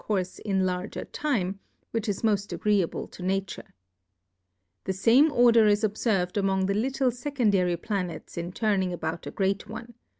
[0.07, 1.59] Courfe in a larger Time,
[1.91, 3.71] which is moft agreeable to Nature:
[4.85, 9.69] The fame Order is obferv'd among the little fecondary Planets in turning about a great
[9.69, 9.93] one.